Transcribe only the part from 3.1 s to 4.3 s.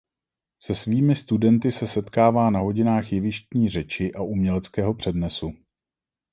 jevištní řeči a